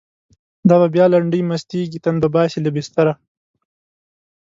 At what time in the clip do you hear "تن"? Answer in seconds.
2.03-2.15